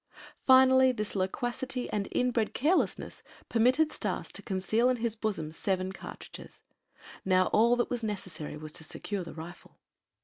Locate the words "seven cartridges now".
5.51-7.49